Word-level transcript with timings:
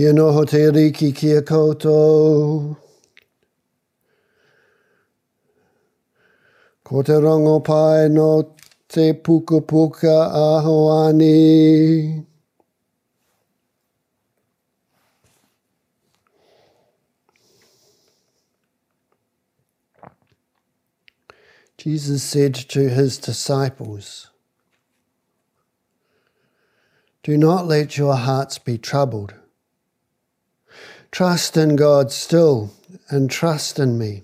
Kia 0.00 0.14
noho 0.14 0.46
te 0.48 0.60
riki 0.72 1.12
kia 1.12 1.42
koutou. 1.42 2.74
Ko 6.82 7.02
te 7.02 7.12
rongo 7.24 7.62
pai 7.62 8.08
no 8.08 8.28
te 8.88 9.12
puka 9.12 9.60
puka 9.60 10.14
ahoani. 10.44 12.24
Jesus 21.76 22.22
said 22.22 22.54
to 22.54 22.88
his 22.88 23.18
disciples, 23.18 24.30
Do 27.22 27.36
not 27.36 27.66
let 27.66 27.98
your 27.98 28.16
hearts 28.16 28.56
be 28.56 28.78
troubled. 28.78 29.34
Trust 31.10 31.56
in 31.56 31.76
God 31.76 32.12
still 32.12 32.72
and 33.08 33.30
trust 33.30 33.78
in 33.78 33.98
me. 33.98 34.22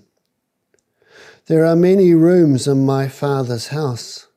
There 1.47 1.65
are 1.65 1.75
many 1.75 2.13
rooms 2.13 2.67
in 2.67 2.85
my 2.85 3.07
Father's 3.07 3.67
house. 3.67 4.27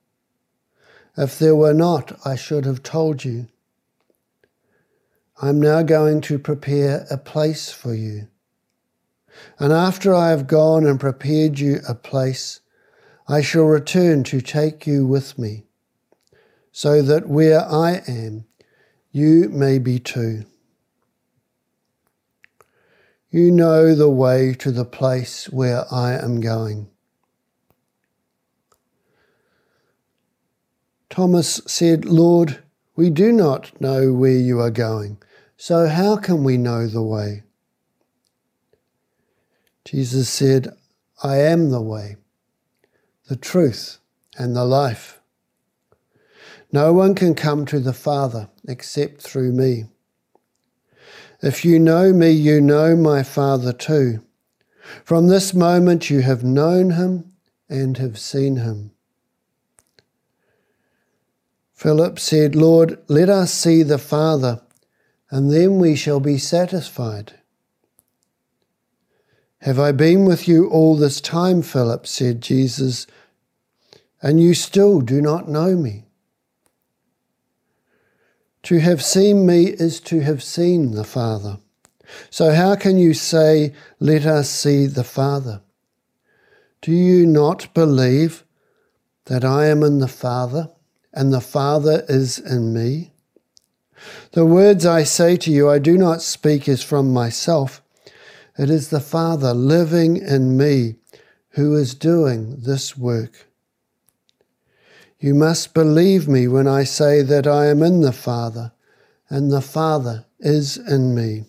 If 1.16 1.38
there 1.38 1.56
were 1.56 1.74
not, 1.74 2.18
I 2.24 2.36
should 2.36 2.64
have 2.64 2.82
told 2.82 3.24
you. 3.24 3.48
I'm 5.42 5.60
now 5.60 5.82
going 5.82 6.20
to 6.22 6.38
prepare 6.38 7.06
a 7.10 7.16
place 7.16 7.70
for 7.70 7.94
you. 7.94 8.28
And 9.58 9.72
after 9.72 10.14
I 10.14 10.30
have 10.30 10.46
gone 10.46 10.86
and 10.86 11.00
prepared 11.00 11.58
you 11.58 11.80
a 11.88 11.94
place, 11.94 12.60
I 13.28 13.42
shall 13.42 13.64
return 13.64 14.24
to 14.24 14.40
take 14.40 14.86
you 14.86 15.06
with 15.06 15.38
me, 15.38 15.66
so 16.72 17.00
that 17.02 17.28
where 17.28 17.60
I 17.60 18.02
am, 18.08 18.44
you 19.12 19.48
may 19.48 19.78
be 19.78 19.98
too. 19.98 20.44
You 23.30 23.50
know 23.50 23.94
the 23.94 24.08
way 24.08 24.54
to 24.54 24.70
the 24.70 24.84
place 24.84 25.48
where 25.50 25.84
I 25.92 26.14
am 26.14 26.40
going. 26.40 26.88
Thomas 31.08 31.60
said, 31.66 32.04
Lord, 32.04 32.62
we 32.96 33.10
do 33.10 33.32
not 33.32 33.80
know 33.80 34.12
where 34.12 34.38
you 34.38 34.60
are 34.60 34.70
going, 34.70 35.18
so 35.56 35.88
how 35.88 36.16
can 36.16 36.44
we 36.44 36.56
know 36.56 36.86
the 36.86 37.02
way? 37.02 37.44
Jesus 39.84 40.28
said, 40.28 40.74
I 41.22 41.38
am 41.38 41.70
the 41.70 41.82
way 41.82 42.16
the 43.30 43.36
truth, 43.36 43.98
and 44.36 44.56
the 44.56 44.64
life. 44.64 45.20
No 46.72 46.92
one 46.92 47.14
can 47.14 47.36
come 47.36 47.64
to 47.66 47.78
the 47.78 47.92
Father 47.92 48.48
except 48.66 49.22
through 49.22 49.52
me. 49.52 49.84
If 51.42 51.64
you 51.64 51.78
know 51.78 52.12
me, 52.12 52.30
you 52.30 52.60
know 52.60 52.96
my 52.96 53.22
Father 53.22 53.72
too. 53.72 54.22
From 55.04 55.28
this 55.28 55.54
moment 55.54 56.10
you 56.10 56.20
have 56.20 56.44
known 56.44 56.90
him 56.90 57.32
and 57.68 57.96
have 57.98 58.18
seen 58.18 58.56
him. 58.56 58.90
Philip 61.72 62.18
said, 62.18 62.54
Lord, 62.54 62.98
let 63.08 63.28
us 63.28 63.52
see 63.52 63.82
the 63.82 63.98
Father, 63.98 64.60
and 65.30 65.50
then 65.50 65.78
we 65.78 65.96
shall 65.96 66.20
be 66.20 66.36
satisfied. 66.36 67.34
Have 69.62 69.78
I 69.78 69.92
been 69.92 70.26
with 70.26 70.46
you 70.46 70.68
all 70.68 70.96
this 70.96 71.20
time, 71.20 71.62
Philip? 71.62 72.06
said 72.06 72.42
Jesus 72.42 73.06
and 74.22 74.40
you 74.40 74.54
still 74.54 75.00
do 75.00 75.20
not 75.20 75.48
know 75.48 75.76
me. 75.76 76.04
To 78.64 78.78
have 78.80 79.02
seen 79.02 79.46
me 79.46 79.66
is 79.66 80.00
to 80.00 80.20
have 80.20 80.42
seen 80.42 80.92
the 80.92 81.04
Father. 81.04 81.58
So, 82.28 82.52
how 82.52 82.76
can 82.76 82.98
you 82.98 83.14
say, 83.14 83.72
Let 83.98 84.26
us 84.26 84.50
see 84.50 84.86
the 84.86 85.04
Father? 85.04 85.62
Do 86.82 86.92
you 86.92 87.26
not 87.26 87.72
believe 87.74 88.44
that 89.26 89.44
I 89.44 89.66
am 89.66 89.82
in 89.82 89.98
the 89.98 90.08
Father 90.08 90.70
and 91.12 91.32
the 91.32 91.40
Father 91.40 92.04
is 92.08 92.38
in 92.38 92.72
me? 92.72 93.12
The 94.32 94.46
words 94.46 94.86
I 94.86 95.04
say 95.04 95.36
to 95.36 95.50
you, 95.50 95.68
I 95.68 95.78
do 95.78 95.98
not 95.98 96.22
speak 96.22 96.68
as 96.68 96.82
from 96.82 97.12
myself. 97.12 97.82
It 98.58 98.70
is 98.70 98.88
the 98.88 99.00
Father 99.00 99.52
living 99.52 100.16
in 100.16 100.56
me 100.56 100.96
who 101.50 101.76
is 101.76 101.94
doing 101.94 102.60
this 102.60 102.96
work. 102.96 103.49
You 105.20 105.34
must 105.34 105.74
believe 105.74 106.26
me 106.26 106.48
when 106.48 106.66
I 106.66 106.84
say 106.84 107.20
that 107.20 107.46
I 107.46 107.66
am 107.66 107.82
in 107.82 108.00
the 108.00 108.12
Father 108.12 108.72
and 109.28 109.52
the 109.52 109.60
Father 109.60 110.24
is 110.38 110.78
in 110.78 111.14
me. 111.14 111.44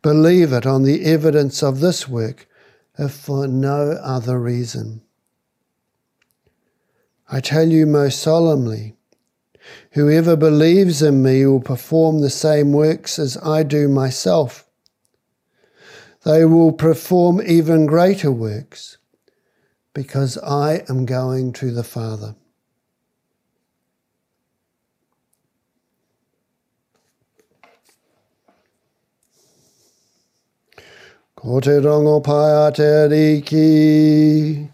Believe 0.00 0.52
it 0.54 0.64
on 0.64 0.82
the 0.82 1.04
evidence 1.04 1.62
of 1.62 1.80
this 1.80 2.08
work, 2.08 2.48
if 2.98 3.12
for 3.12 3.46
no 3.46 3.92
other 4.02 4.40
reason. 4.40 5.02
I 7.30 7.40
tell 7.40 7.68
you 7.68 7.86
most 7.86 8.18
solemnly, 8.20 8.96
whoever 9.92 10.34
believes 10.34 11.02
in 11.02 11.22
me 11.22 11.44
will 11.44 11.60
perform 11.60 12.20
the 12.20 12.30
same 12.30 12.72
works 12.72 13.18
as 13.18 13.36
I 13.36 13.62
do 13.62 13.88
myself. 13.88 14.66
They 16.24 16.46
will 16.46 16.72
perform 16.72 17.42
even 17.46 17.84
greater 17.86 18.32
works, 18.32 18.96
because 19.92 20.38
I 20.38 20.82
am 20.88 21.04
going 21.04 21.52
to 21.54 21.70
the 21.70 21.84
Father. 21.84 22.36
Ko 31.42 31.58
te 31.60 31.70
rongo 31.80 32.22
pai 32.22 32.68
a 32.68 32.70
te 32.70 32.88
riki. 33.08 34.68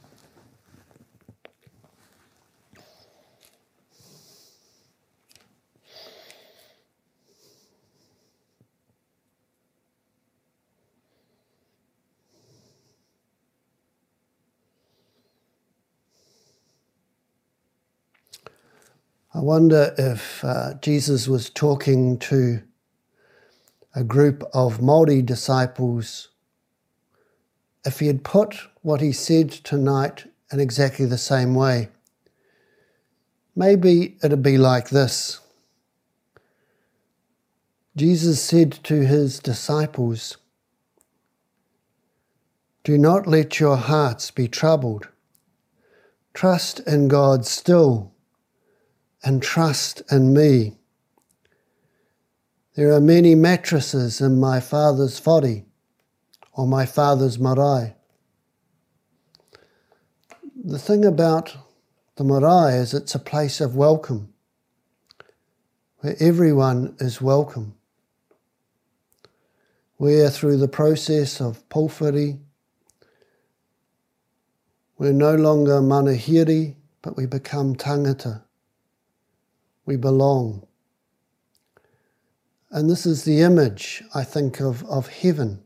I 19.34 19.40
wonder 19.40 19.94
if 19.98 20.44
uh, 20.44 20.74
Jesus 20.82 21.28
was 21.28 21.48
talking 21.50 22.18
to 22.20 22.62
a 23.94 24.04
group 24.04 24.44
of 24.54 24.78
Māori 24.78 25.24
disciples 25.24 26.28
if 27.86 28.00
he 28.00 28.08
had 28.08 28.24
put 28.24 28.56
what 28.82 29.00
he 29.00 29.12
said 29.12 29.50
tonight 29.50 30.26
in 30.52 30.58
exactly 30.58 31.06
the 31.06 31.16
same 31.16 31.54
way, 31.54 31.88
maybe 33.54 34.18
it'd 34.22 34.42
be 34.42 34.58
like 34.58 34.90
this. 34.90 35.40
Jesus 37.96 38.42
said 38.42 38.72
to 38.84 39.06
his 39.06 39.38
disciples, 39.38 40.36
Do 42.84 42.98
not 42.98 43.26
let 43.26 43.60
your 43.60 43.76
hearts 43.76 44.30
be 44.32 44.48
troubled. 44.48 45.08
Trust 46.34 46.80
in 46.80 47.08
God 47.08 47.46
still 47.46 48.12
and 49.24 49.42
trust 49.42 50.02
in 50.10 50.34
me. 50.34 50.76
There 52.74 52.92
are 52.92 53.00
many 53.00 53.34
mattresses 53.34 54.20
in 54.20 54.38
my 54.38 54.60
Father's 54.60 55.18
body 55.18 55.64
or 56.56 56.66
my 56.66 56.86
father's 56.86 57.38
marae. 57.38 57.94
The 60.64 60.78
thing 60.78 61.04
about 61.04 61.54
the 62.16 62.24
marae 62.24 62.76
is 62.76 62.94
it's 62.94 63.14
a 63.14 63.20
place 63.20 63.60
of 63.60 63.76
welcome, 63.76 64.32
where 65.98 66.16
everyone 66.18 66.96
is 66.98 67.20
welcome. 67.20 67.74
Where 69.98 70.30
through 70.30 70.56
the 70.56 70.68
process 70.68 71.40
of 71.40 71.66
pōwhiri, 71.68 72.38
we're 74.98 75.12
no 75.12 75.34
longer 75.34 75.80
manuhiri, 75.80 76.74
but 77.02 77.16
we 77.16 77.26
become 77.26 77.76
tangata. 77.76 78.42
We 79.84 79.96
belong. 79.96 80.66
And 82.70 82.90
this 82.90 83.04
is 83.04 83.24
the 83.24 83.40
image, 83.40 84.02
I 84.14 84.24
think, 84.24 84.60
of, 84.60 84.84
of 84.86 85.08
heaven 85.08 85.65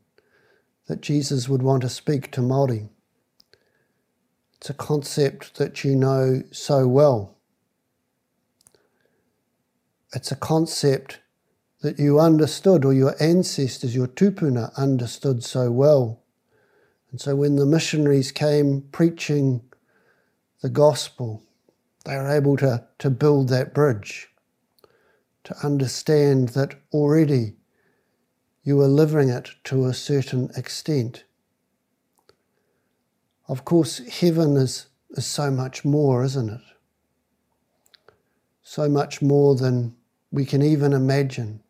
that 0.90 1.00
Jesus 1.00 1.48
would 1.48 1.62
want 1.62 1.82
to 1.82 1.88
speak 1.88 2.32
to 2.32 2.40
Māori. 2.40 2.88
It's 4.56 4.70
a 4.70 4.74
concept 4.74 5.54
that 5.54 5.84
you 5.84 5.94
know 5.94 6.42
so 6.50 6.88
well. 6.88 7.36
It's 10.12 10.32
a 10.32 10.36
concept 10.36 11.20
that 11.82 12.00
you 12.00 12.18
understood, 12.18 12.84
or 12.84 12.92
your 12.92 13.14
ancestors, 13.22 13.94
your 13.94 14.08
tupuna, 14.08 14.76
understood 14.76 15.44
so 15.44 15.70
well. 15.70 16.24
And 17.12 17.20
so 17.20 17.36
when 17.36 17.54
the 17.54 17.66
missionaries 17.66 18.32
came 18.32 18.82
preaching 18.90 19.62
the 20.60 20.70
gospel, 20.70 21.44
they 22.04 22.16
were 22.16 22.28
able 22.28 22.56
to, 22.56 22.84
to 22.98 23.10
build 23.10 23.48
that 23.50 23.72
bridge, 23.72 24.28
to 25.44 25.54
understand 25.62 26.48
that 26.48 26.74
already 26.92 27.54
you 28.62 28.80
are 28.80 28.88
living 28.88 29.28
it 29.28 29.50
to 29.64 29.86
a 29.86 29.94
certain 29.94 30.50
extent. 30.56 31.24
Of 33.48 33.64
course, 33.64 33.98
heaven 33.98 34.56
is, 34.56 34.86
is 35.10 35.26
so 35.26 35.50
much 35.50 35.84
more, 35.84 36.22
isn't 36.22 36.50
it? 36.50 36.60
So 38.62 38.88
much 38.88 39.22
more 39.22 39.54
than 39.56 39.96
we 40.30 40.44
can 40.44 40.62
even 40.62 40.92
imagine. 40.92 41.62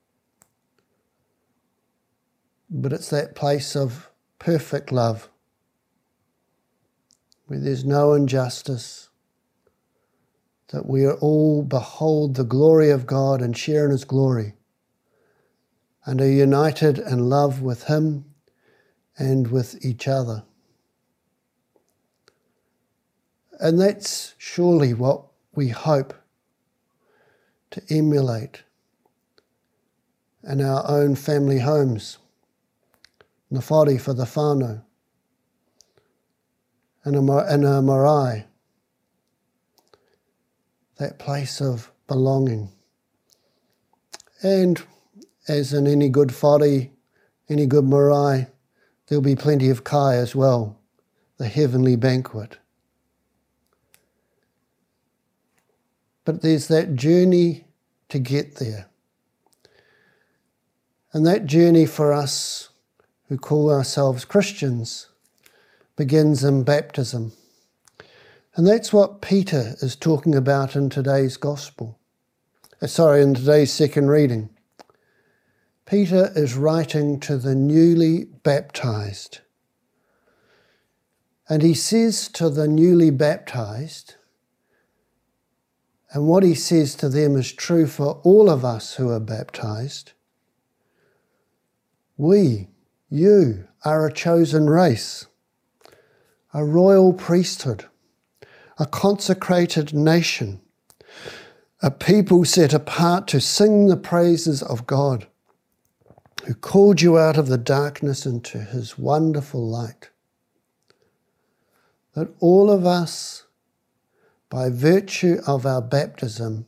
But 2.68 2.92
it's 2.92 3.10
that 3.10 3.34
place 3.34 3.74
of 3.76 4.10
perfect 4.38 4.92
love 4.92 5.28
where 7.46 7.58
there's 7.58 7.84
no 7.84 8.12
injustice, 8.12 9.08
that 10.68 10.86
we 10.86 11.06
all 11.08 11.62
behold 11.64 12.34
the 12.34 12.44
glory 12.44 12.90
of 12.90 13.06
God 13.06 13.42
and 13.42 13.56
share 13.56 13.84
in 13.84 13.90
His 13.90 14.04
glory 14.04 14.54
and 16.04 16.20
are 16.20 16.30
united 16.30 16.98
in 16.98 17.28
love 17.28 17.62
with 17.62 17.84
Him 17.84 18.24
and 19.18 19.48
with 19.48 19.84
each 19.84 20.08
other. 20.08 20.44
And 23.58 23.78
that's 23.78 24.34
surely 24.38 24.94
what 24.94 25.24
we 25.54 25.68
hope 25.68 26.14
to 27.72 27.82
emulate 27.90 28.62
in 30.42 30.62
our 30.62 30.88
own 30.88 31.14
family 31.14 31.58
homes. 31.58 32.18
Na 33.50 33.60
for 33.60 33.84
the 33.84 34.24
whānau, 34.24 34.82
and 37.04 37.16
a, 37.16 37.54
in 37.54 37.64
a 37.64 37.82
marae, 37.82 38.46
that 40.98 41.18
place 41.18 41.60
of 41.60 41.90
belonging. 42.06 42.70
And 44.42 44.80
as 45.50 45.72
in 45.72 45.86
any 45.88 46.08
good 46.08 46.30
whare, 46.30 46.88
any 47.48 47.66
good 47.66 47.84
marae, 47.84 48.46
there'll 49.06 49.20
be 49.20 49.34
plenty 49.34 49.68
of 49.68 49.82
kai 49.82 50.14
as 50.14 50.36
well, 50.36 50.78
the 51.38 51.48
heavenly 51.48 51.96
banquet. 51.96 52.58
But 56.24 56.42
there's 56.42 56.68
that 56.68 56.94
journey 56.94 57.64
to 58.10 58.20
get 58.20 58.56
there. 58.56 58.88
And 61.12 61.26
that 61.26 61.46
journey 61.46 61.86
for 61.86 62.12
us 62.12 62.68
who 63.28 63.36
call 63.36 63.72
ourselves 63.72 64.24
Christians 64.24 65.08
begins 65.96 66.44
in 66.44 66.62
baptism. 66.62 67.32
And 68.54 68.66
that's 68.66 68.92
what 68.92 69.20
Peter 69.20 69.74
is 69.82 69.96
talking 69.96 70.36
about 70.36 70.76
in 70.76 70.90
today's 70.90 71.36
gospel. 71.36 71.98
Uh, 72.80 72.86
sorry, 72.86 73.22
in 73.22 73.34
today's 73.34 73.72
second 73.72 74.08
reading. 74.08 74.50
Peter 75.90 76.30
is 76.36 76.54
writing 76.54 77.18
to 77.18 77.36
the 77.36 77.56
newly 77.56 78.22
baptized. 78.44 79.40
And 81.48 81.62
he 81.62 81.74
says 81.74 82.28
to 82.28 82.48
the 82.48 82.68
newly 82.68 83.10
baptized, 83.10 84.14
and 86.12 86.28
what 86.28 86.44
he 86.44 86.54
says 86.54 86.94
to 86.94 87.08
them 87.08 87.34
is 87.34 87.52
true 87.52 87.88
for 87.88 88.20
all 88.22 88.48
of 88.48 88.64
us 88.64 88.94
who 88.94 89.10
are 89.10 89.18
baptized. 89.18 90.12
We, 92.16 92.68
you, 93.08 93.66
are 93.84 94.06
a 94.06 94.12
chosen 94.12 94.70
race, 94.70 95.26
a 96.54 96.64
royal 96.64 97.12
priesthood, 97.12 97.86
a 98.78 98.86
consecrated 98.86 99.92
nation, 99.92 100.60
a 101.82 101.90
people 101.90 102.44
set 102.44 102.72
apart 102.72 103.26
to 103.26 103.40
sing 103.40 103.88
the 103.88 103.96
praises 103.96 104.62
of 104.62 104.86
God, 104.86 105.26
who 106.46 106.54
called 106.54 107.00
you 107.00 107.18
out 107.18 107.36
of 107.36 107.48
the 107.48 107.58
darkness 107.58 108.26
into 108.26 108.58
his 108.58 108.98
wonderful 108.98 109.66
light. 109.66 110.10
That 112.14 112.28
all 112.40 112.70
of 112.70 112.86
us 112.86 113.44
by 114.50 114.68
virtue 114.68 115.40
of 115.46 115.64
our 115.64 115.80
baptism, 115.80 116.66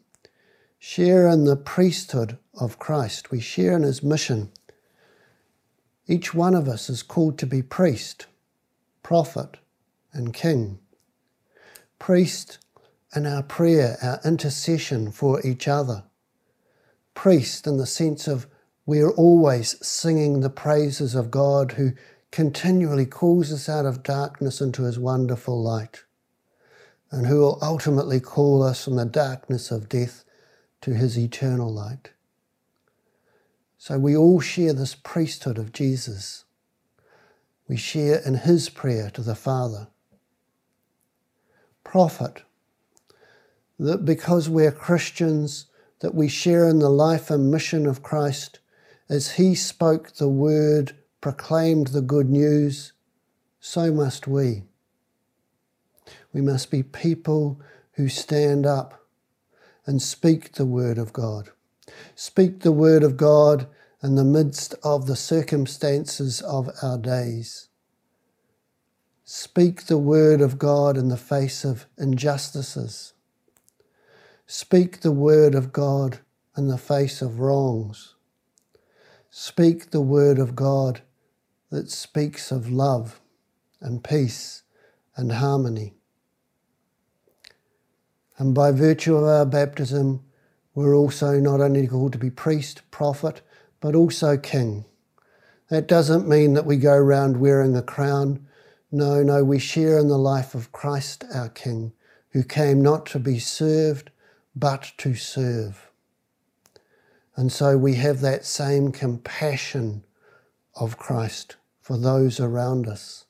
share 0.78 1.28
in 1.28 1.44
the 1.44 1.56
priesthood 1.56 2.38
of 2.58 2.78
Christ. 2.78 3.30
We 3.30 3.40
share 3.40 3.76
in 3.76 3.82
his 3.82 4.02
mission. 4.02 4.52
Each 6.06 6.32
one 6.32 6.54
of 6.54 6.68
us 6.68 6.88
is 6.88 7.02
called 7.02 7.38
to 7.38 7.46
be 7.46 7.60
priest, 7.60 8.26
prophet, 9.02 9.56
and 10.12 10.32
king. 10.32 10.78
Priest 11.98 12.58
in 13.14 13.26
our 13.26 13.42
prayer, 13.42 13.98
our 14.00 14.20
intercession 14.24 15.10
for 15.10 15.44
each 15.44 15.66
other. 15.66 16.04
Priest 17.14 17.66
in 17.66 17.78
the 17.78 17.86
sense 17.86 18.28
of 18.28 18.46
we're 18.84 19.10
always 19.10 19.84
singing 19.86 20.40
the 20.40 20.50
praises 20.50 21.14
of 21.14 21.30
God 21.30 21.72
who 21.72 21.92
continually 22.30 23.06
calls 23.06 23.52
us 23.52 23.68
out 23.68 23.86
of 23.86 24.02
darkness 24.02 24.60
into 24.60 24.82
his 24.84 24.98
wonderful 24.98 25.62
light 25.62 26.04
and 27.10 27.26
who 27.26 27.40
will 27.40 27.58
ultimately 27.62 28.18
call 28.18 28.62
us 28.62 28.84
from 28.84 28.96
the 28.96 29.04
darkness 29.04 29.70
of 29.70 29.88
death 29.88 30.24
to 30.80 30.94
his 30.94 31.18
eternal 31.18 31.72
light. 31.72 32.10
So 33.76 33.98
we 33.98 34.16
all 34.16 34.40
share 34.40 34.72
this 34.72 34.94
priesthood 34.94 35.58
of 35.58 35.72
Jesus. 35.72 36.44
We 37.68 37.76
share 37.76 38.20
in 38.24 38.34
his 38.34 38.68
prayer 38.68 39.10
to 39.10 39.20
the 39.20 39.34
Father. 39.34 39.88
Prophet, 41.84 42.42
that 43.78 44.04
because 44.04 44.48
we're 44.48 44.72
Christians, 44.72 45.66
that 46.00 46.14
we 46.14 46.28
share 46.28 46.66
in 46.68 46.78
the 46.78 46.88
life 46.88 47.30
and 47.30 47.50
mission 47.50 47.86
of 47.86 48.02
Christ, 48.02 48.60
as 49.08 49.32
he 49.32 49.54
spoke 49.54 50.12
the 50.12 50.28
word, 50.28 50.96
proclaimed 51.20 51.88
the 51.88 52.02
good 52.02 52.30
news, 52.30 52.92
so 53.60 53.92
must 53.92 54.26
we. 54.26 54.64
We 56.32 56.40
must 56.40 56.70
be 56.70 56.82
people 56.82 57.60
who 57.92 58.08
stand 58.08 58.66
up 58.66 59.06
and 59.86 60.00
speak 60.00 60.52
the 60.52 60.66
word 60.66 60.98
of 60.98 61.12
God. 61.12 61.50
Speak 62.14 62.60
the 62.60 62.72
word 62.72 63.02
of 63.02 63.16
God 63.16 63.66
in 64.02 64.14
the 64.14 64.24
midst 64.24 64.74
of 64.82 65.06
the 65.06 65.16
circumstances 65.16 66.40
of 66.40 66.70
our 66.82 66.98
days. 66.98 67.68
Speak 69.24 69.86
the 69.86 69.98
word 69.98 70.40
of 70.40 70.58
God 70.58 70.96
in 70.96 71.08
the 71.08 71.16
face 71.16 71.64
of 71.64 71.86
injustices. 71.96 73.14
Speak 74.46 75.00
the 75.00 75.12
word 75.12 75.54
of 75.54 75.72
God 75.72 76.20
in 76.56 76.68
the 76.68 76.78
face 76.78 77.22
of 77.22 77.40
wrongs. 77.40 78.14
Speak 79.34 79.92
the 79.92 80.02
word 80.02 80.38
of 80.38 80.54
God 80.54 81.00
that 81.70 81.90
speaks 81.90 82.52
of 82.52 82.70
love 82.70 83.18
and 83.80 84.04
peace 84.04 84.62
and 85.16 85.32
harmony. 85.32 85.94
And 88.36 88.54
by 88.54 88.72
virtue 88.72 89.16
of 89.16 89.24
our 89.24 89.46
baptism, 89.46 90.22
we're 90.74 90.94
also 90.94 91.40
not 91.40 91.62
only 91.62 91.86
called 91.86 92.12
to 92.12 92.18
be 92.18 92.28
priest, 92.28 92.82
prophet, 92.90 93.40
but 93.80 93.94
also 93.94 94.36
king. 94.36 94.84
That 95.70 95.88
doesn't 95.88 96.28
mean 96.28 96.52
that 96.52 96.66
we 96.66 96.76
go 96.76 96.92
around 96.92 97.38
wearing 97.40 97.74
a 97.74 97.80
crown. 97.82 98.46
No, 98.90 99.22
no, 99.22 99.42
we 99.42 99.58
share 99.58 99.96
in 99.96 100.08
the 100.08 100.18
life 100.18 100.54
of 100.54 100.72
Christ 100.72 101.24
our 101.34 101.48
King, 101.48 101.94
who 102.32 102.44
came 102.44 102.82
not 102.82 103.06
to 103.06 103.18
be 103.18 103.38
served, 103.38 104.10
but 104.54 104.92
to 104.98 105.14
serve. 105.14 105.90
And 107.36 107.50
so 107.50 107.78
we 107.78 107.94
have 107.94 108.20
that 108.20 108.44
same 108.44 108.92
compassion 108.92 110.04
of 110.74 110.98
Christ 110.98 111.56
for 111.80 111.96
those 111.96 112.38
around 112.40 112.86
us. 112.86 113.24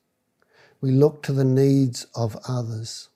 We 0.81 0.91
look 0.91 1.23
to 1.23 1.33
the 1.33 1.45
needs 1.45 2.05
of 2.15 2.37
others. 2.47 3.09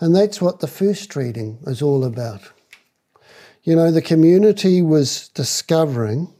And 0.00 0.14
that's 0.14 0.40
what 0.40 0.60
the 0.60 0.66
first 0.66 1.14
reading 1.14 1.58
is 1.66 1.82
all 1.82 2.04
about. 2.04 2.40
You 3.62 3.76
know, 3.76 3.90
the 3.90 4.02
community 4.02 4.82
was 4.82 5.28
discovering 5.28 6.32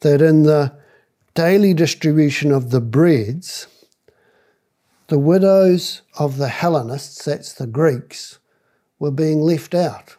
that 0.00 0.22
in 0.22 0.44
the 0.44 0.74
daily 1.34 1.74
distribution 1.74 2.52
of 2.52 2.70
the 2.70 2.80
breads, 2.80 3.66
the 5.08 5.18
widows 5.18 6.02
of 6.18 6.38
the 6.38 6.48
Hellenists, 6.48 7.24
that's 7.24 7.52
the 7.52 7.66
Greeks, 7.66 8.38
were 8.98 9.10
being 9.10 9.40
left 9.40 9.74
out. 9.74 10.16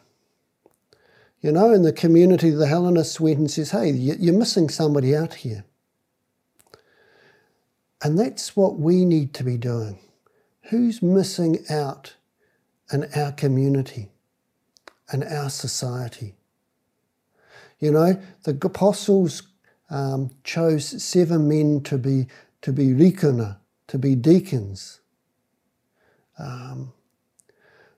You 1.44 1.52
know, 1.52 1.74
in 1.74 1.82
the 1.82 1.92
community, 1.92 2.48
the 2.48 2.66
Hellenists 2.66 3.20
went 3.20 3.36
and 3.36 3.50
says, 3.50 3.72
hey, 3.72 3.90
you're 3.90 4.32
missing 4.32 4.70
somebody 4.70 5.14
out 5.14 5.34
here. 5.34 5.66
And 8.02 8.18
that's 8.18 8.56
what 8.56 8.78
we 8.78 9.04
need 9.04 9.34
to 9.34 9.44
be 9.44 9.58
doing. 9.58 9.98
Who's 10.70 11.02
missing 11.02 11.58
out 11.68 12.14
in 12.90 13.04
our 13.14 13.30
community, 13.30 14.08
in 15.12 15.22
our 15.22 15.50
society? 15.50 16.32
You 17.78 17.90
know, 17.90 18.18
the 18.44 18.58
apostles 18.62 19.42
um, 19.90 20.30
chose 20.44 21.02
seven 21.04 21.46
men 21.46 21.82
to 21.82 21.98
be 21.98 22.26
to 22.62 22.72
be 22.72 22.86
rīkona, 22.86 23.58
to 23.88 23.98
be 23.98 24.14
deacons. 24.14 25.00
Um, 26.38 26.94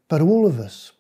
but 0.09 0.21
all 0.21 0.49
of 0.49 0.59
us 0.59 0.91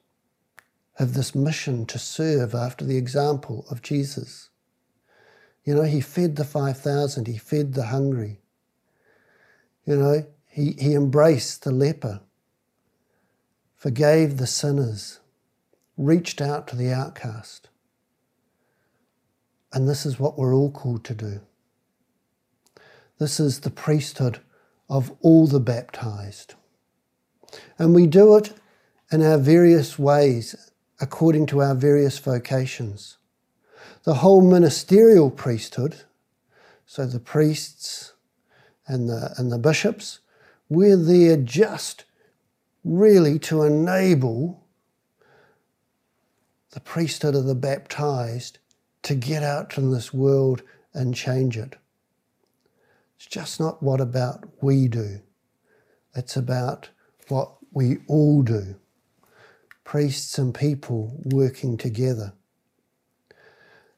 have 0.96 1.12
this 1.12 1.34
mission 1.34 1.84
to 1.86 1.98
serve 1.98 2.54
after 2.54 2.84
the 2.84 2.96
example 2.96 3.66
of 3.70 3.82
Jesus. 3.82 4.48
You 5.64 5.74
know, 5.74 5.82
he 5.82 6.00
fed 6.00 6.36
the 6.36 6.44
5,000, 6.44 7.26
he 7.26 7.36
fed 7.36 7.74
the 7.74 7.86
hungry. 7.86 8.40
You 9.84 9.96
know, 9.96 10.26
he, 10.48 10.72
he 10.78 10.94
embraced 10.94 11.64
the 11.64 11.70
leper, 11.70 12.20
forgave 13.74 14.38
the 14.38 14.46
sinners, 14.46 15.20
reached 15.98 16.40
out 16.40 16.66
to 16.68 16.76
the 16.76 16.92
outcast. 16.92 17.68
And 19.72 19.86
this 19.86 20.06
is 20.06 20.18
what 20.18 20.38
we're 20.38 20.54
all 20.54 20.70
called 20.70 21.04
to 21.04 21.14
do. 21.14 21.40
This 23.18 23.38
is 23.38 23.60
the 23.60 23.70
priesthood 23.70 24.40
of 24.88 25.12
all 25.20 25.46
the 25.46 25.60
baptized. 25.60 26.54
And 27.78 27.94
we 27.94 28.06
do 28.06 28.36
it 28.36 28.52
in 29.12 29.22
our 29.22 29.38
various 29.38 29.98
ways 29.98 30.70
according 31.00 31.46
to 31.46 31.60
our 31.60 31.74
various 31.74 32.18
vocations. 32.18 33.18
The 34.04 34.14
whole 34.14 34.40
ministerial 34.40 35.30
priesthood, 35.30 35.96
so 36.86 37.06
the 37.06 37.20
priests 37.20 38.12
and 38.86 39.08
the, 39.08 39.34
and 39.36 39.50
the 39.50 39.58
bishops, 39.58 40.20
we're 40.68 40.96
there 40.96 41.36
just 41.36 42.04
really 42.84 43.38
to 43.40 43.62
enable 43.62 44.64
the 46.70 46.80
priesthood 46.80 47.34
of 47.34 47.46
the 47.46 47.54
baptized 47.54 48.58
to 49.02 49.14
get 49.14 49.42
out 49.42 49.76
in 49.78 49.92
this 49.92 50.12
world 50.12 50.62
and 50.94 51.14
change 51.14 51.56
it. 51.56 51.76
It's 53.16 53.26
just 53.26 53.58
not 53.58 53.82
what 53.82 54.00
about 54.00 54.44
we 54.60 54.88
do. 54.88 55.20
It's 56.14 56.36
about 56.36 56.90
what 57.28 57.52
we 57.72 57.98
all 58.08 58.42
do. 58.42 58.76
Priests 59.86 60.36
and 60.36 60.52
people 60.52 61.16
working 61.26 61.76
together. 61.76 62.32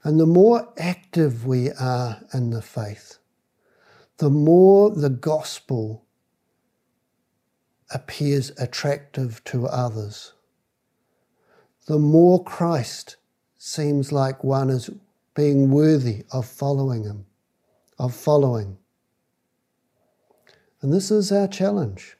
And 0.05 0.21
the 0.21 0.27
more 0.27 0.71
active 0.77 1.47
we 1.47 1.71
are 1.73 2.21
in 2.35 2.51
the 2.51 2.61
faith, 2.61 3.17
the 4.19 4.29
more 4.29 4.91
the 4.91 5.09
gospel 5.09 6.05
appears 7.91 8.53
attractive 8.59 9.43
to 9.45 9.67
others, 9.67 10.35
the 11.87 11.99
more 11.99 12.45
Christ 12.45 13.17
seems 13.57 14.13
like 14.13 14.45
one 14.45 14.69
is 14.69 14.91
being 15.35 15.71
worthy 15.71 16.27
of 16.31 16.45
following 16.45 17.05
him, 17.05 17.25
of 17.99 18.15
following. 18.15 18.77
And 20.83 20.93
this 20.93 21.11
is 21.11 21.33
our 21.33 21.49
challenge. 21.49 22.19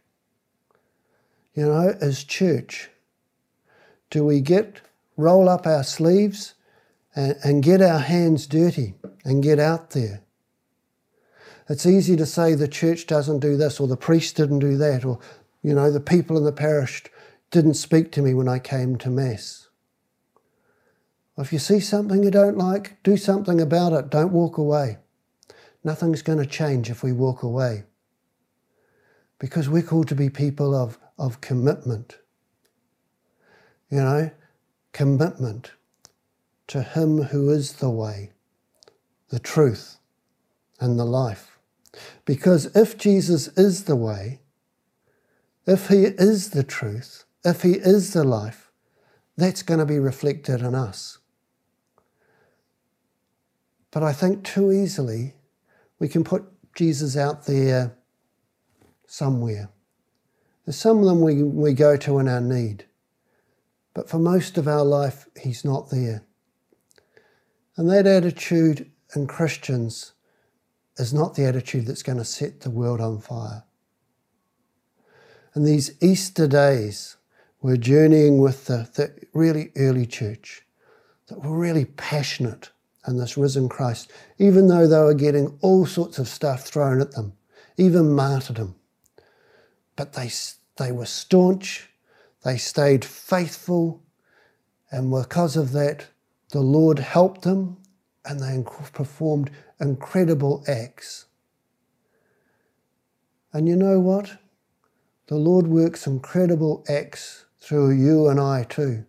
You 1.53 1.67
know, 1.67 1.95
as 2.01 2.25
church, 2.25 2.89
do 4.11 4.25
we 4.25 4.41
get, 4.41 4.81
roll 5.17 5.49
up 5.49 5.67
our 5.67 5.85
sleeves 5.85 6.55
and, 7.15 7.37
and 7.43 7.63
get 7.63 7.81
our 7.81 7.99
hands 7.99 8.47
dirty 8.47 8.95
and 9.25 9.43
get 9.43 9.59
out 9.59 9.91
there? 9.91 10.23
It's 11.69 11.87
easy 11.87 12.17
to 12.17 12.27
say 12.27 12.55
the 12.55 12.69
church 12.69 13.07
doesn't 13.07 13.41
do 13.41 13.57
this 13.57 13.79
or 13.79 13.87
the 13.87 13.97
priest 13.97 14.37
didn't 14.37 14.61
do 14.61 14.77
that 14.79 15.05
or, 15.05 15.19
you 15.63 15.75
know, 15.75 15.91
the 15.91 16.01
people 16.01 16.39
in 16.39 16.45
the 16.45 16.53
parish 16.53 17.05
didn't 17.51 17.75
speak 17.75 18.11
to 18.13 18.23
me 18.23 18.33
when 18.35 18.49
I 18.49 18.59
came 18.59 18.97
to 18.97 19.11
Mass. 19.11 19.69
If 21.37 21.53
you 21.53 21.59
see 21.59 21.79
something 21.79 22.25
you 22.25 22.31
don't 22.31 22.59
like, 22.59 23.01
do 23.03 23.17
something 23.17 23.61
about 23.61 23.93
it. 23.93 24.11
Don't 24.11 24.33
walk 24.33 24.59
away. 24.59 24.99
Nothing's 25.85 26.23
going 26.23 26.39
to 26.39 26.47
change 26.47 26.91
if 26.91 27.03
we 27.03 27.13
walk 27.13 27.43
away 27.43 27.85
because 29.39 29.69
we're 29.69 29.83
called 29.83 30.09
to 30.09 30.17
be 30.17 30.29
people 30.29 30.75
of, 30.75 30.99
of 31.17 31.41
commitment. 31.41 32.19
You 33.91 33.99
know, 33.99 34.31
commitment 34.93 35.73
to 36.69 36.83
Him 36.83 37.23
who 37.25 37.51
is 37.51 37.75
the 37.75 37.91
way, 37.91 38.33
the 39.31 39.39
truth, 39.39 39.97
and 40.81 40.99
the 40.99 41.05
life. 41.05 41.59
Because 42.25 42.77
if 42.77 42.99
Jesus 42.99 43.49
is 43.57 43.85
the 43.85 43.97
way, 43.97 44.41
if 45.67 45.89
He 45.89 46.05
is 46.05 46.51
the 46.51 46.63
truth, 46.63 47.25
if 47.45 47.63
He 47.63 47.73
is 47.73 48.13
the 48.13 48.25
life, 48.25 48.71
that's 49.37 49.63
going 49.63 49.81
to 49.81 49.87
be 49.87 49.99
reflected 49.99 50.61
in 50.61 50.75
us. 50.75 51.19
But 53.91 54.03
I 54.03 54.13
think 54.13 54.45
too 54.45 54.73
easily 54.73 55.35
we 55.99 56.09
can 56.09 56.25
put 56.25 56.45
Jesus 56.75 57.17
out 57.17 57.47
there 57.47 57.97
somewhere. 59.07 59.71
There's 60.65 60.77
some 60.77 60.99
of 60.99 61.07
them 61.07 61.23
we, 61.23 61.43
we 61.43 61.73
go 61.73 61.97
to 61.97 62.19
in 62.19 62.29
our 62.29 62.41
need, 62.41 62.85
but 63.99 64.09
for 64.09 64.21
most 64.21 64.57
of 64.57 64.69
our 64.69 64.85
life, 64.85 65.27
He's 65.43 65.65
not 65.65 65.91
there. 65.91 66.23
And 67.77 67.91
that 67.91 68.07
attitude 68.07 68.89
in 69.17 69.27
Christians 69.27 70.13
is 70.99 71.13
not 71.13 71.35
the 71.35 71.45
attitude 71.45 71.85
that's 71.85 72.05
going 72.05 72.19
to 72.19 72.25
set 72.25 72.61
the 72.61 72.71
world 72.71 73.01
on 73.01 73.19
fire. 73.19 73.65
And 75.53 75.67
these 75.67 76.01
Easter 76.01 76.47
days, 76.47 77.17
we're 77.61 77.77
journeying 77.77 78.39
with 78.39 78.67
the, 78.67 78.89
the 78.95 79.13
really 79.35 79.73
early 79.77 80.07
church 80.07 80.63
that 81.27 81.43
were 81.43 81.59
really 81.59 81.87
passionate 81.87 82.71
in 83.09 83.17
this 83.19 83.37
risen 83.37 83.69
Christ, 83.69 84.13
even 84.39 84.69
though 84.69 84.87
they 84.87 85.01
were 85.01 85.13
getting 85.13 85.59
all 85.61 85.87
sorts 85.87 86.21
of 86.21 86.29
stuff 86.29 86.63
thrown 86.63 87.01
at 87.01 87.11
them, 87.11 87.33
even 87.77 88.13
martyrdom 88.13 88.77
but 89.99 90.13
they, 90.13 90.31
they 90.77 90.93
were 90.93 91.05
staunch, 91.05 91.91
they 92.45 92.57
stayed 92.57 93.05
faithful, 93.05 94.03
and 94.91 95.11
because 95.11 95.57
of 95.57 95.73
that, 95.73 96.07
the 96.51 96.61
Lord 96.61 96.99
helped 96.99 97.43
them 97.43 97.77
and 98.25 98.41
they 98.41 98.63
performed 98.93 99.51
incredible 99.81 100.65
acts. 100.67 101.27
And 103.53 103.69
you 103.69 103.77
know 103.77 103.99
what? 103.99 104.39
The 105.27 105.37
Lord 105.37 105.67
works 105.67 106.07
incredible 106.07 106.85
acts 106.89 107.45
through 107.59 107.91
you 107.91 108.29
and 108.29 108.41
I 108.41 108.65
too. 108.65 109.05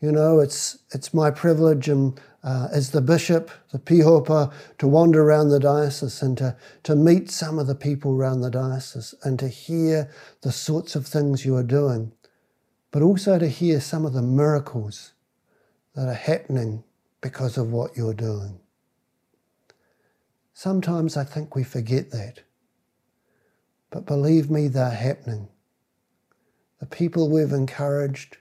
You 0.00 0.12
know, 0.12 0.40
it's, 0.40 0.78
it's 0.94 1.12
my 1.12 1.30
privilege 1.30 1.88
and 1.88 2.18
uh, 2.42 2.68
as 2.72 2.90
the 2.90 3.02
bishop, 3.02 3.50
the 3.72 3.78
pihopa, 3.78 4.52
to 4.78 4.88
wander 4.88 5.22
around 5.22 5.50
the 5.50 5.60
diocese 5.60 6.22
and 6.22 6.38
to, 6.38 6.56
to 6.82 6.96
meet 6.96 7.30
some 7.30 7.58
of 7.58 7.66
the 7.66 7.74
people 7.74 8.14
around 8.14 8.40
the 8.40 8.50
diocese 8.50 9.14
and 9.22 9.38
to 9.38 9.48
hear 9.48 10.10
the 10.42 10.52
sorts 10.52 10.96
of 10.96 11.06
things 11.06 11.44
you 11.44 11.54
are 11.56 11.62
doing, 11.62 12.12
but 12.90 13.02
also 13.02 13.38
to 13.38 13.48
hear 13.48 13.80
some 13.80 14.06
of 14.06 14.12
the 14.12 14.22
miracles 14.22 15.12
that 15.94 16.08
are 16.08 16.14
happening 16.14 16.82
because 17.20 17.58
of 17.58 17.70
what 17.70 17.96
you're 17.96 18.14
doing. 18.14 18.58
Sometimes 20.54 21.16
I 21.16 21.24
think 21.24 21.54
we 21.54 21.64
forget 21.64 22.10
that. 22.10 22.40
But 23.90 24.06
believe 24.06 24.50
me, 24.50 24.68
they're 24.68 24.90
happening. 24.90 25.48
The 26.78 26.86
people 26.86 27.28
we've 27.28 27.52
encouraged, 27.52 28.38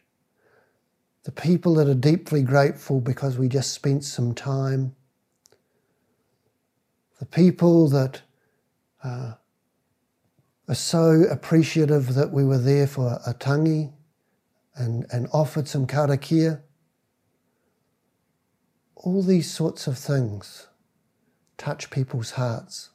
the 1.29 1.41
people 1.41 1.75
that 1.75 1.87
are 1.87 1.93
deeply 1.93 2.41
grateful 2.41 2.99
because 2.99 3.37
we 3.37 3.47
just 3.47 3.71
spent 3.71 4.03
some 4.03 4.33
time, 4.33 4.95
the 7.19 7.25
people 7.27 7.87
that 7.87 8.23
uh, 9.03 9.33
are 10.67 10.75
so 10.75 11.25
appreciative 11.29 12.15
that 12.15 12.31
we 12.31 12.43
were 12.43 12.57
there 12.57 12.87
for 12.87 13.19
a 13.27 13.33
tangi 13.35 13.93
and, 14.73 15.05
and 15.11 15.27
offered 15.31 15.67
some 15.67 15.85
karakia. 15.85 16.61
All 18.95 19.21
these 19.21 19.51
sorts 19.51 19.85
of 19.85 19.99
things 19.99 20.65
touch 21.59 21.91
people's 21.91 22.31
hearts. 22.31 22.89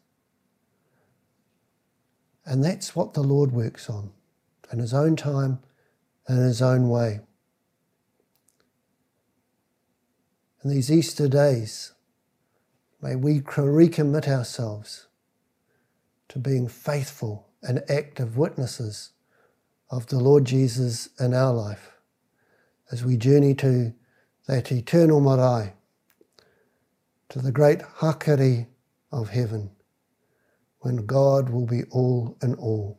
And 2.45 2.65
that's 2.65 2.97
what 2.97 3.15
the 3.15 3.23
Lord 3.23 3.53
works 3.53 3.89
on 3.89 4.11
in 4.73 4.81
His 4.81 4.93
own 4.93 5.15
time 5.15 5.61
and 6.27 6.41
in 6.41 6.45
His 6.47 6.61
own 6.61 6.89
way. 6.89 7.21
In 10.65 10.71
these 10.71 10.91
Easter 10.91 11.29
days, 11.29 11.93
may 13.03 13.15
we 13.15 13.41
recommit 13.41 14.27
ourselves 14.27 15.09
to 16.29 16.39
being 16.39 16.69
faithful 16.69 17.47
and 17.63 17.83
active 17.91 18.39
witnesses 18.39 19.11
of 19.91 20.07
the 20.07 20.19
Lord 20.19 20.47
Jesus 20.47 21.11
in 21.21 21.35
our 21.35 21.53
life 21.53 21.93
as 22.91 23.05
we 23.05 23.19
journey 23.19 23.55
to 23.57 23.93
that 24.47 24.73
eternal 24.73 25.21
marae, 25.21 25.75
to 27.29 27.39
the 27.41 27.53
great 27.53 27.81
hakari 27.81 28.67
of 29.13 29.29
heaven, 29.29 29.71
when 30.81 31.05
God 31.05 31.51
will 31.51 31.67
be 31.67 31.85
all 31.91 32.39
in 32.43 32.55
all. 32.55 32.99